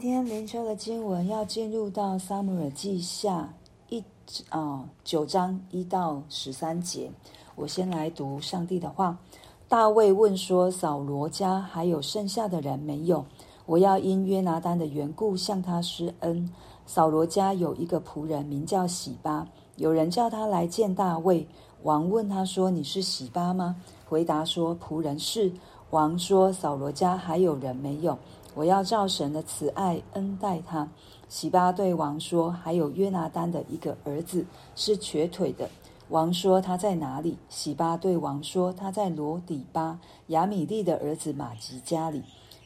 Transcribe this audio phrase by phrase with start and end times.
[0.00, 3.52] 今天灵修的经文要进入到撒母耳记下
[3.88, 4.00] 一
[4.48, 7.10] 啊九章一到十三节。
[7.56, 9.18] 我先来读上帝的话。
[9.66, 13.26] 大卫问说：“扫罗家还有剩下的人没有？
[13.66, 16.48] 我要因约拿单的缘故向他施恩。”
[16.86, 21.44] 扫罗家有一个仆人名叫喜巴，有人叫他来见大卫。
[21.82, 23.74] 王问他说：“你是喜巴吗？”
[24.08, 25.50] 回答说：“仆人是。”
[25.90, 28.16] 王说：“扫罗家还有人没有？”
[28.58, 30.88] 我要照神的慈爱恩待他。
[31.28, 35.70] 洗巴对王说：“还有约拿单的一个儿子是瘸腿的。”
[36.10, 42.20] 王说：“他在哪里？”洗巴对王说：“他在罗底巴亚米利的儿子马吉家里。”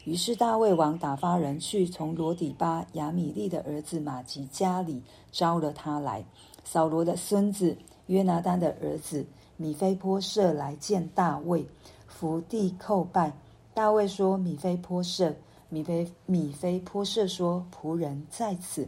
[0.05, 6.25] 于是大卫王打发人去，从罗底巴亚米利的儿子马吉家里招了他来。
[6.63, 11.67] 扫罗的孙子约拿单的儿子米非波设来见大卫，
[12.07, 13.33] 伏地叩拜。
[13.75, 15.35] 大卫说：“米非波设。”
[15.73, 18.87] 米非米非波设说：“仆人在此。”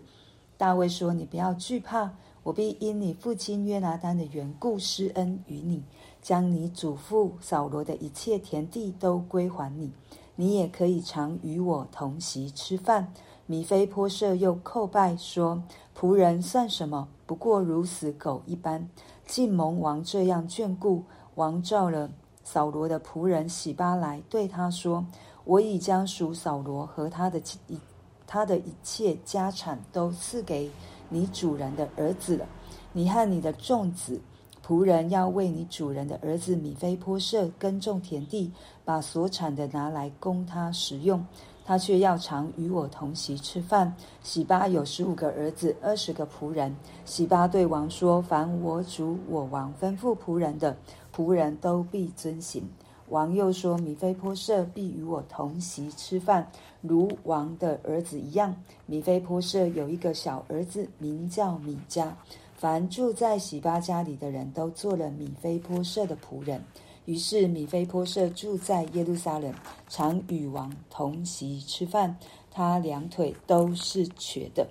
[0.55, 2.11] 大卫说：“你不要惧怕，
[2.43, 5.81] 我必因你父亲约拿单的缘故施恩于你，
[6.21, 9.91] 将你祖父扫罗的一切田地都归还你。
[10.35, 13.11] 你也可以常与我同席吃饭。”
[13.47, 15.63] 米非波设又叩拜说
[15.99, 17.07] ：“仆人算什么？
[17.25, 18.87] 不过如死狗一般，
[19.25, 22.11] 竟蒙王这样眷顾。”王召了
[22.43, 25.03] 扫罗的仆人洗巴来，对他说。
[25.45, 27.79] 我已将属扫罗和他的一
[28.27, 30.69] 他的一切家产都赐给
[31.07, 32.45] 你主人的儿子了。
[32.91, 34.19] 你和你的众子
[34.65, 38.51] 仆人要为你主人的儿子米非波设耕种田地，
[38.83, 41.23] 把所产的拿来供他食用。
[41.67, 43.91] 他却要常与我同席吃饭。
[44.21, 46.75] 洗巴有十五个儿子，二十个仆人。
[47.05, 50.77] 洗巴对王说：“凡我主我王吩咐仆人的，
[51.15, 52.67] 仆人都必遵行。”
[53.09, 58.55] 王又说：“米非波设必与我同席吃饭，如王的儿子一样。
[58.87, 62.09] 米非波设有一个小儿子，名叫米迦。
[62.57, 66.63] 凡住在洗巴家里的人都做了米非波设的仆人。
[67.05, 69.53] 于是米非波设住在耶路撒冷，
[69.87, 72.17] 常与王同席吃饭。
[72.49, 74.67] 他两腿都是瘸的。”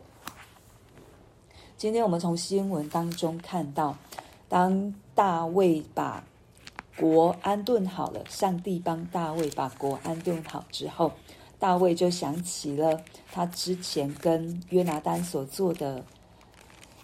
[1.77, 3.97] 今天我们从新闻当中看到，
[4.49, 6.25] 当大卫把
[6.97, 11.11] 国安顿好了，上帝帮大卫把国安顿好之后，
[11.59, 13.01] 大卫就想起了
[13.33, 16.05] 他之前跟约拿单所做的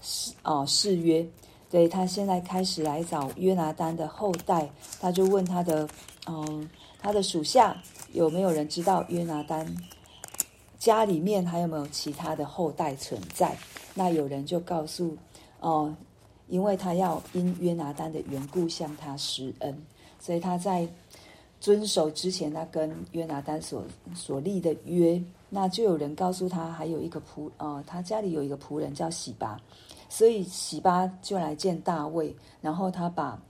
[0.01, 1.27] 誓哦誓约，
[1.69, 4.71] 对，他现在开始来找约拿单的后代，
[5.01, 5.89] 他就问他的
[6.29, 6.71] 嗯
[7.01, 7.77] 他的属下
[8.13, 9.67] 有没有人知道约拿单
[10.79, 13.57] 家里面还有没有其他的后代存在？
[13.95, 15.17] 那有人就告诉
[15.59, 15.93] 哦。
[16.51, 19.87] 因为他要因约拿单的缘故向他施恩，
[20.19, 20.87] 所以他在
[21.61, 23.85] 遵守之前，他跟约拿单所
[24.15, 29.61] 所立的约，那就有人告诉他，还有一个仆，呃，他家里有一个仆人叫洗巴，
[30.09, 33.41] 所以洗巴就来见大卫，然后他把，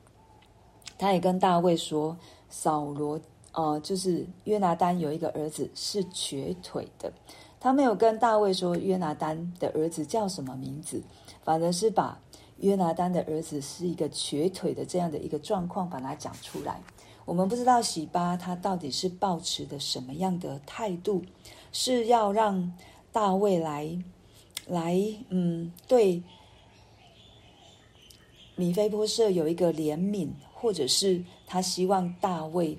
[0.98, 2.14] 他也跟大卫说，
[2.50, 3.18] 扫罗，
[3.52, 7.10] 呃，就是约拿单有一个儿子是瘸腿的，
[7.58, 11.02] 他没有跟大卫说约拿单的儿子叫什么名字，
[11.42, 12.18] 反而是把。
[12.60, 16.80] 约拿单的儿子是一个瘸腿的这样的一个状况，把它讲出来。
[17.24, 21.22] 我们不知道洗巴他到底是抱持的什么样的态度，
[21.72, 22.72] 是要让
[23.12, 23.96] 大卫来
[24.66, 24.98] 来
[25.28, 26.22] 嗯对
[28.56, 32.76] 米非波设有一个怜悯，或者是他希望大卫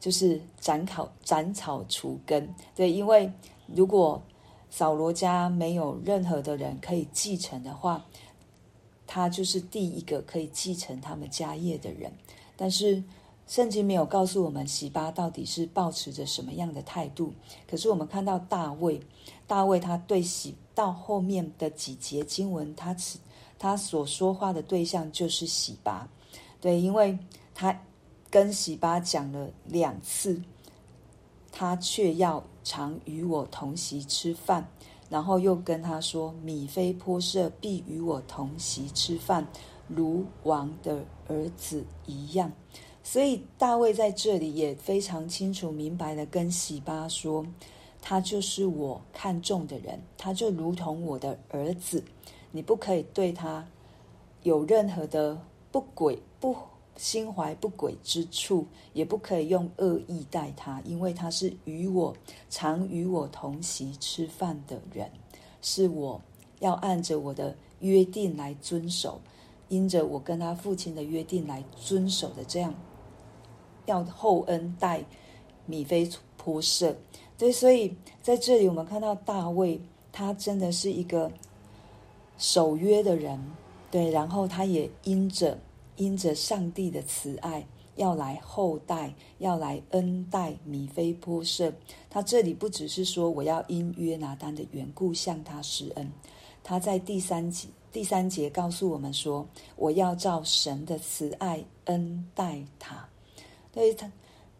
[0.00, 2.52] 就是斩草斩草除根。
[2.74, 3.30] 对，因为
[3.66, 4.22] 如果
[4.70, 8.04] 扫罗家没有任何的人可以继承的话。
[9.14, 12.10] 他就是第一个可以继承他们家业的人，
[12.56, 13.04] 但是
[13.46, 17.30] 圣经没有告诉我们洗巴到底是抱持着什么样的态度。
[17.70, 18.98] 可是我们看到大卫，
[19.46, 23.18] 大卫他对洗到后面的几节经文，他此
[23.58, 26.08] 他所说话的对象就是洗巴，
[26.58, 27.18] 对，因为
[27.54, 27.78] 他
[28.30, 30.40] 跟洗巴讲了两次，
[31.52, 34.66] 他却要常与我同席吃饭。
[35.12, 39.46] 然后又跟他说：“米非波设必与我同席吃饭，
[39.86, 42.50] 如王的儿子一样。”
[43.04, 47.46] 所以大卫在这里也非常清楚明白的跟洗巴说
[48.00, 52.02] ：“他就是我看中的人，他就如同我的儿子，
[52.50, 53.68] 你不可以对他
[54.42, 55.38] 有任何的
[55.70, 56.56] 不轨不。”
[56.96, 62.14] 心怀不轨之处，也不可以用恶意待他，因为他是与我
[62.50, 65.10] 常与我同席吃饭的人，
[65.60, 66.20] 是我
[66.60, 69.20] 要按着我的约定来遵守，
[69.68, 72.74] 因着我跟他父亲的约定来遵守的，这样
[73.86, 75.04] 要厚恩待
[75.66, 76.96] 米非波设。
[77.38, 79.80] 对，所以在这里我们看到大卫，
[80.12, 81.32] 他真的是一个
[82.38, 83.40] 守约的人，
[83.90, 85.58] 对，然后他也因着
[85.96, 87.66] 因着上帝的慈爱，
[87.96, 91.72] 要来厚待，要来恩待米非波设。
[92.08, 96.12] 他这里不只是说我要因约拿单的缘故向他施恩，
[96.62, 99.46] 他在第三节第三节告诉我们说，
[99.76, 103.08] 我要照神的慈爱恩待他。
[103.72, 104.10] 对他。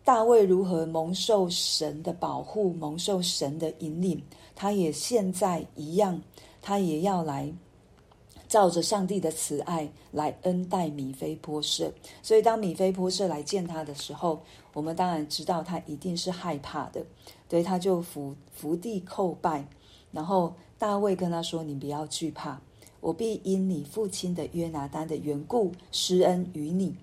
[0.04, 4.20] 大卫如何蒙受神的保护，蒙受神的引领，
[4.52, 6.20] 他也现在一样，
[6.60, 7.48] 他也要来
[8.52, 11.90] 照着上帝的慈爱来恩待米非波设。
[12.22, 14.42] 所以，当米非波设来见他的时候，
[14.74, 17.02] 我们当然知道他一定是害怕的，
[17.48, 19.66] 对，他就伏伏地叩拜。
[20.10, 22.60] 然后大卫跟他说：“你不要惧怕，
[23.00, 26.94] 我必因你父亲的约拿单的缘故施恩于你。”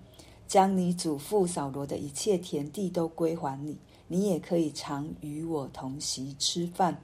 [0.46, 3.76] 将你祖父扫罗的一切田地都归还你，
[4.06, 6.96] 你也可以常与我同席吃饭。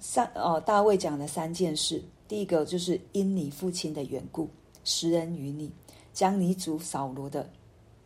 [0.00, 4.48] 三哦，大卫讲了三件事，第一个就是因你父亲的缘故
[4.84, 5.72] 食人于你，
[6.12, 7.50] 将你祖扫罗的，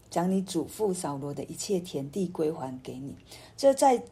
[0.08, 3.14] 将你祖父扫罗的一切田地归还给你。
[3.54, 4.02] 这在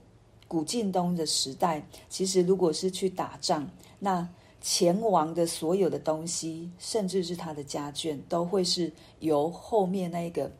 [0.46, 3.66] 古近东的时代，其实如果是去打仗，
[3.98, 4.28] 那
[4.60, 10.52] 前王的所有的东西，甚至是他的家眷，都会是由后面那一个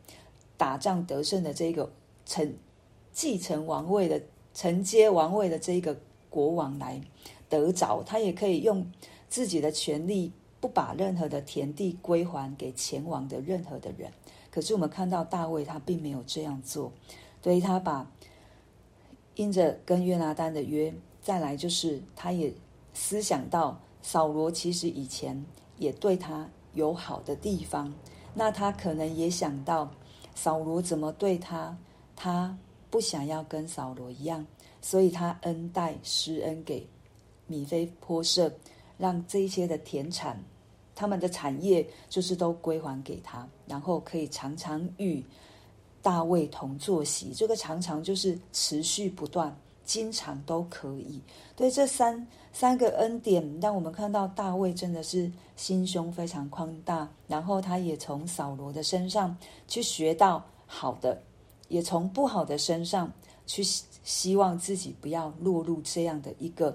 [0.57, 1.87] 打仗得胜的这个
[2.25, 2.51] 承
[3.11, 4.19] 继承王位的
[4.55, 5.95] 承接王位的这一个
[6.27, 6.99] 国王来
[7.47, 8.01] 得着。
[8.01, 8.83] 他也可以用
[9.33, 14.11] 自己的权力，不把任何的田地归还给前王的任何的人。
[14.51, 16.93] 可是我们看到大卫，他并没有这样做，
[17.41, 18.11] 所以他把
[19.33, 22.53] 因着跟约拿单的约，再来就是他也
[22.93, 23.79] 思想到。
[24.03, 25.43] 扫罗其实以前
[25.79, 27.91] 也对他有好的地方，
[28.35, 29.89] 那他可能也想到
[30.35, 31.75] 扫罗怎么对他，
[32.15, 32.55] 他
[32.91, 34.45] 不想要跟扫罗一样，
[34.79, 36.85] 所以他恩待施恩给
[37.47, 38.53] 米非波设，
[39.03, 40.41] 让这些的田产，
[40.95, 45.21] 他们的产业就是都归还给他，然后可以常常与
[46.01, 47.33] 大卫同坐席。
[47.33, 49.53] 这个常常就是持续不断。
[49.85, 51.19] 经常都可以，
[51.57, 59.35] 对这三三个恩典，让我们看到大卫真的是心胸非常宽大，然后他也从扫罗的身上
[59.67, 61.21] 去学到好的，
[61.67, 63.11] 也从不好的身上
[63.45, 63.61] 去
[64.05, 66.73] 希望自己不要落入这样的一个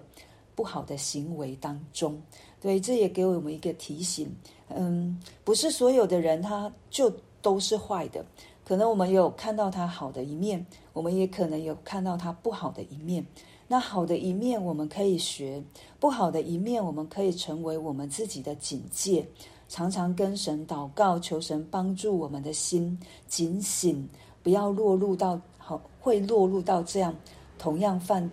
[0.58, 2.20] 不好的行为当中。
[2.60, 4.28] 对，这也给我们一个提醒，
[4.70, 7.08] 嗯，不是所有的人他就
[7.40, 8.24] 都是坏的。
[8.64, 13.24] 可能我们有看到他好的一面，我们也可能有看到他不好的一面。
[13.68, 15.62] 那好的一面我们可以学，
[16.00, 19.24] 不好的一面我们可以成为我们自己的警戒。
[19.68, 24.08] 常常跟神祷告，求神帮助我们的心警醒，
[24.42, 27.14] 不要落入到好会落入到这样
[27.56, 28.28] 同样犯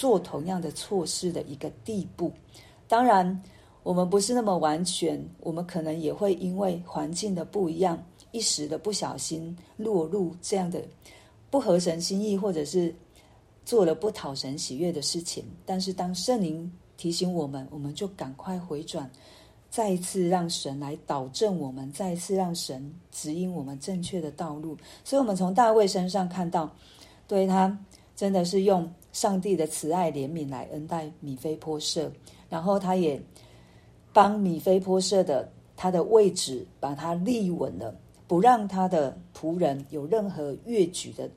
[0.00, 2.32] 做同样的错事的一个地步。
[2.88, 3.42] 当然，
[3.82, 8.02] 我们不是那么完全，我们可能也会因为环境的不一样。
[8.32, 10.82] 一时的不小心落入这样的
[11.50, 12.94] 不合神心意，或者是
[13.62, 15.44] 做了不讨神喜悦的事情。
[15.66, 19.10] 但是当圣灵提醒我们，我们就赶快回转，
[19.68, 24.78] 再一次让神来导正我们，再一次让神指引我们正确的道路。
[25.04, 26.74] 所以，我们从大卫身上看到，
[27.28, 27.78] 对他
[28.16, 32.10] 真的是用上帝的慈爱怜悯来恩待米非波设，
[32.48, 33.20] 然后他也
[34.12, 37.94] 帮米非波设的他的位置把他立稳了。
[38.28, 41.28] 不让他的仆人有任何越矩的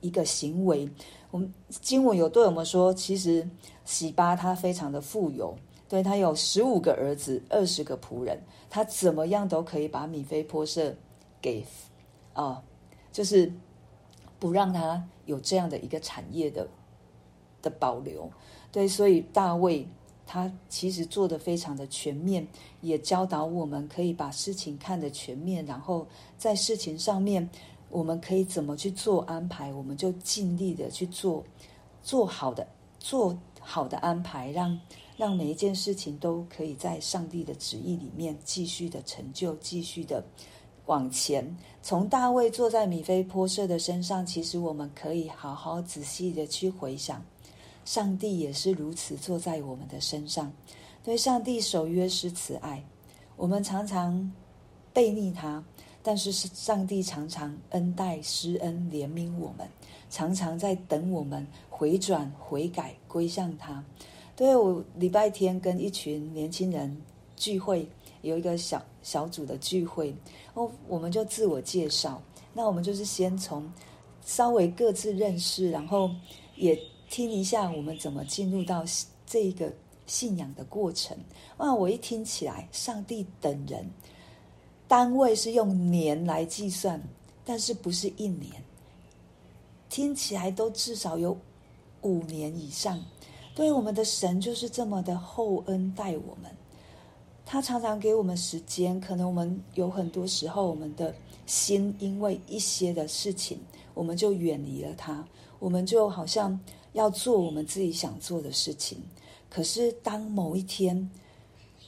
[0.00, 0.88] 一个行为。
[1.30, 3.46] 我们经文有对我们说，其实
[3.84, 5.54] 洗巴他非常的富有，
[5.90, 10.96] 对，他有十五个儿子，二十个仆人，他怎么样都可以把米非波设
[11.42, 11.62] 给
[12.32, 12.62] 啊、
[13.12, 13.52] 就是
[14.38, 16.66] 不让他有这样的一个产业的
[17.68, 18.30] 的保留。
[18.72, 19.86] 对，所以大卫。
[20.30, 22.46] 他其实做得非常的全面，
[22.82, 26.06] 也教导我们可以把事情看得全面，然后
[26.36, 27.48] 在事情上面，
[27.88, 31.42] 我们可以怎么去做安排，我们就尽力的去做，
[32.02, 34.78] 做好的，做好的安排，让
[35.16, 40.22] 让每一件事情都可以在上帝的旨意里面继续的成就，继续的
[40.84, 41.56] 往前。
[41.80, 47.24] 从大卫坐在米非波设的身上，其实我们可以好好仔细的去回想。
[47.88, 50.52] 上帝也是如此坐在我们的身上，
[51.02, 52.84] 对上帝守约是慈爱，
[53.34, 54.30] 我们常常
[54.92, 55.64] 悖逆他，
[56.02, 59.66] 但是是上帝常常恩待施恩怜悯我们，
[60.10, 63.82] 常常在等我们回转悔改归向他。
[64.36, 66.94] 对，我礼拜天跟一群年轻人
[67.36, 67.88] 聚会，
[68.20, 70.14] 有一个小小组的聚会，
[70.52, 72.20] 哦，我们就自我介绍，
[72.52, 73.66] 那我们就是先从
[74.26, 76.10] 稍微各自认识，然后
[76.54, 76.78] 也。
[77.10, 78.84] 听一下我们怎么进入到
[79.26, 79.72] 这个
[80.06, 81.16] 信仰的过程。
[81.56, 83.88] 啊，我一听起来，上帝等人，
[84.86, 87.02] 单位是用年来计算，
[87.44, 88.52] 但是不是一年，
[89.88, 91.36] 听起来都至少有
[92.02, 93.02] 五年以上。
[93.54, 96.50] 对，我们的神就是这么的厚恩待我们，
[97.44, 99.00] 他常常给我们时间。
[99.00, 101.12] 可能我们有很多时候，我们的
[101.46, 103.58] 心因为一些的事情，
[103.94, 105.26] 我们就远离了他，
[105.58, 106.58] 我们就好像
[106.92, 108.98] 要做我们自己想做的事情。
[109.50, 111.10] 可是当某一天，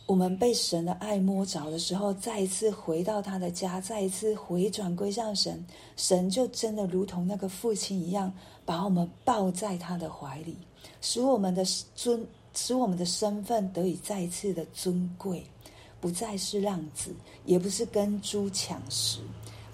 [0.06, 5.64] 我们被神的爱摸着的时候，再一次回到他的家，再一次回转归向神，
[5.96, 8.32] 神就真的如同那个父亲一样，
[8.64, 10.56] 把我们抱在他的怀里。
[11.00, 11.64] 使我们的
[11.94, 15.44] 尊，使我们的身份得以再一次的尊贵，
[16.00, 17.14] 不再是浪子，
[17.44, 19.20] 也不是跟猪抢食，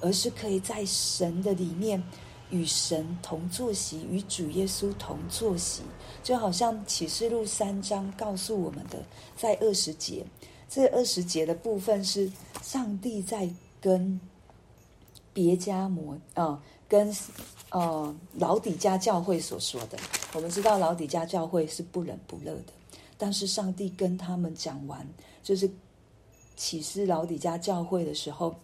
[0.00, 2.02] 而是可以在神的里面
[2.50, 5.82] 与神同坐席，与主耶稣同坐席。
[6.22, 9.02] 就好像启示录三章告诉我们的，
[9.36, 10.24] 在二十节，
[10.68, 12.30] 这二十节的部分是
[12.62, 13.48] 上帝在
[13.80, 14.20] 跟
[15.32, 16.62] 别家摩啊。
[16.88, 17.12] 跟
[17.70, 19.98] 呃老底家教会所说的，
[20.34, 22.72] 我们知道老底家教会是不冷不热的，
[23.18, 25.04] 但是上帝跟他们讲完，
[25.42, 25.68] 就是
[26.54, 28.54] 启示老底家教会的时候，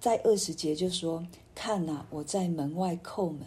[0.00, 3.40] 在二十节就说：“看哪，我在门外叩门，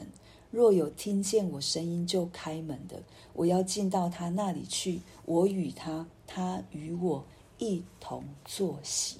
[0.49, 3.01] 若有听见我声音就开门的，
[3.33, 7.23] 我要进到他那里去，我与他，他与我
[7.57, 9.17] 一同坐席。”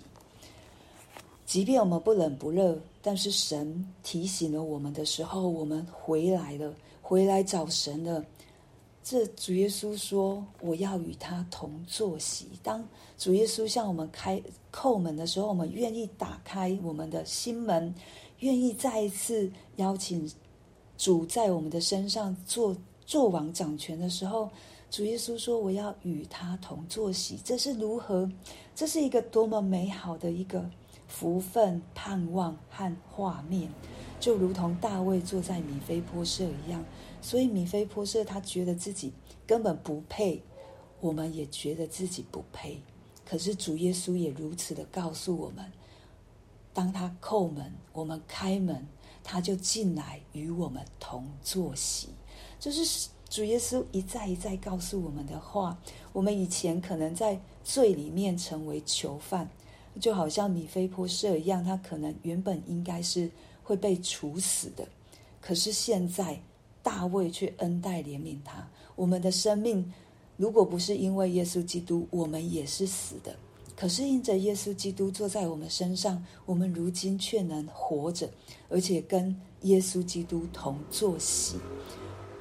[1.46, 8.24] 即便我们不冷不热，但是神提醒了我们的时候，我们回来了，回来找神了。
[9.02, 12.86] 这主耶稣说：“我要与他同坐席。”当
[13.18, 17.96] 主耶稣向我们开叩门的时候，我们愿意打开我们的心门，
[18.40, 20.30] 愿意再一次邀请
[20.98, 22.76] 主在我们的身上做
[23.06, 24.50] 做王掌权的时候，
[24.90, 28.30] 主耶稣说：“我要与他同坐席。”这是如何？
[28.76, 30.70] 这是一个多么美好的一个。
[31.10, 33.72] 福分、盼望和画面，
[34.20, 36.84] 就如同大卫坐在米非波设一样。
[37.22, 39.14] 所以米非波设他觉得自己
[39.46, 40.44] 根本不配，
[41.00, 42.82] 我们也觉得自己不配。
[43.26, 45.72] 可是主耶稣也如此的告诉我们：
[46.78, 48.86] 当他叩门，我们开门，
[49.24, 52.10] 他就进来与我们同坐席。
[52.60, 55.76] 这、就是主耶稣一再一再告诉我们的话。
[56.14, 59.50] 我们以前可能在罪里面成为囚犯。
[60.00, 63.28] 就好像米非波设一样，他可能原本应该是
[63.64, 64.88] 会被处死的，
[65.42, 66.40] 可是现在
[66.84, 68.70] 大卫却恩待怜悯他。
[68.96, 69.92] 我们的生命
[70.36, 73.36] 如果不是因为耶稣基督，我们也是死的。
[73.78, 78.30] 可是因着耶稣基督坐在我们身上，我们如今却能活着，
[78.68, 81.56] 而且跟耶稣基督同坐席。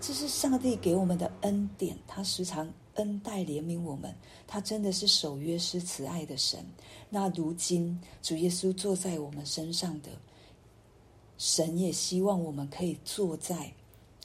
[0.00, 2.68] 这是上帝给我们的恩典，他时常。
[2.96, 4.14] 恩待怜悯我们，
[4.46, 6.64] 他真的是守约施慈爱的神。
[7.10, 10.08] 那如今主耶稣坐在我们身上的
[11.36, 13.70] 神，也希望我们可以坐在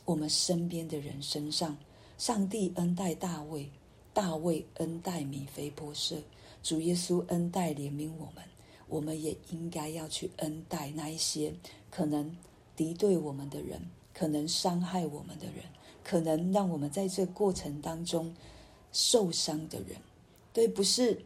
[0.06, 1.78] 我们身边的人身上。
[2.18, 3.70] 上帝恩待大卫，
[4.14, 6.16] 大卫恩待米非波设，
[6.62, 8.44] 主耶稣恩待怜悯我们，
[8.88, 11.54] 我们也应该要去恩待那一些
[11.90, 12.36] 可能
[12.76, 13.82] 敌对我们的人，
[14.14, 15.66] 可能伤害我们的人，
[16.04, 18.34] 可能让我们在这过程当中。
[18.94, 19.96] 受伤的人，
[20.52, 21.18] 对，不是，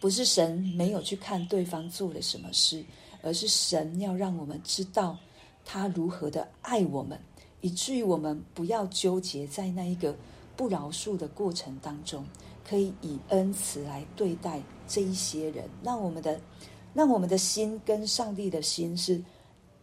[0.00, 2.82] 不是神没有去看对方做了什么事，
[3.20, 5.18] 而是神要让我们知道
[5.62, 7.20] 他如何的爱我们，
[7.60, 10.16] 以至于我们不要纠结在那一个
[10.56, 12.24] 不饶恕的过程当中，
[12.68, 16.40] 可以以恩慈来对待这一些人，让我们的，
[16.94, 19.22] 让我们的心跟上帝的心是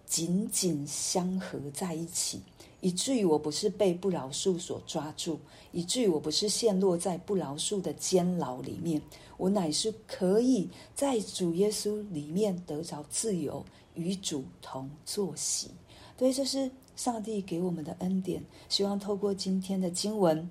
[0.06, 2.42] 紧紧相合在一起。
[2.80, 5.40] 以至于我不是被不饶恕所抓住，
[5.72, 9.02] 以至于我不是陷落在不饶恕的监牢里面，
[9.36, 13.66] 我乃是可以在主耶稣里面得着自由，
[13.96, 15.72] 与主同坐席。
[16.16, 18.44] 对，这是上帝给我们的恩典。
[18.70, 20.48] 希望透过今天的经文，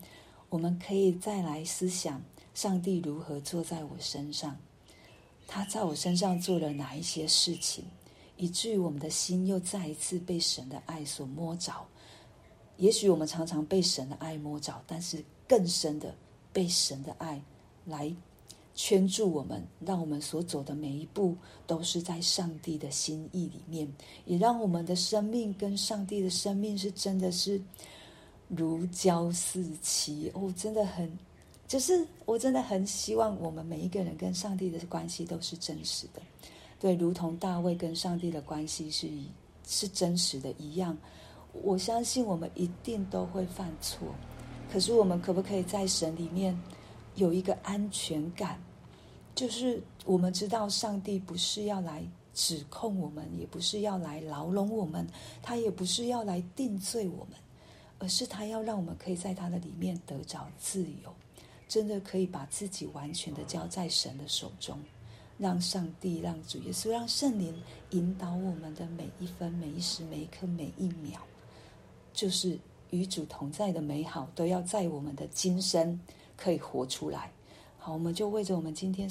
[0.48, 2.22] 我们可以再来思想
[2.54, 4.56] 上帝如何坐在我身上，
[5.46, 7.84] 他在我身上做了哪一些事情，
[8.36, 11.72] 以至于我们的心又再一次被神的爱所摸着。
[12.78, 16.14] 也许我们常常被神的爱摸着，但是更深的
[16.52, 17.42] 被神的爱
[17.84, 18.14] 来
[18.74, 21.34] 圈住我们，让我们所走的每一步
[21.66, 23.90] 都是在上帝的心意里面，
[24.26, 27.60] 也让我们的生命跟上帝的生命是真的是
[28.48, 31.10] 如胶似漆哦，真的很，
[31.66, 36.22] 就是我真的很希望我们每一个人跟上帝的关系都是真实的，
[36.78, 39.26] 对，如同大卫跟上帝的关系是一
[39.66, 40.96] 是真实的一样。
[41.62, 44.06] 我相信我们一定都会犯错，
[44.70, 46.56] 可是我们可不可以在神里面
[47.14, 48.60] 有一个安全感？
[49.34, 55.06] 就是我们知道上帝不是要来指控我们，也不是要来牢笼我们，
[55.42, 57.38] 他也不是要来定罪我们，
[57.98, 61.14] 而是他要让我们可以在他的里面得着自由，
[61.68, 64.78] 真的可以把自己完全的交在神的手中，
[65.38, 67.54] 让上帝、让主耶稣、让圣灵
[67.90, 71.20] 引导我们的每一分、每一时、每一刻、每一秒，
[72.12, 72.58] 就是
[72.90, 76.00] 与主同在的美好，都要在我们的今生
[76.36, 77.32] 可以活出来。
[77.78, 79.04] 好，我们就为着我们今天。